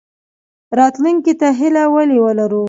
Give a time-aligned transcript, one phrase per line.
[0.79, 2.59] راتلونکي ته هیله ولې ولرو؟